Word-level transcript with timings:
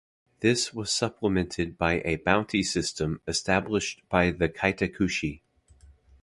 This 0.39 0.73
was 0.73 0.91
supplemented 0.91 1.77
by 1.77 2.01
a 2.03 2.15
bounty 2.15 2.63
system 2.63 3.21
established 3.27 4.01
by 4.09 4.31
the 4.31 4.49
Kaitakushi. 4.49 5.41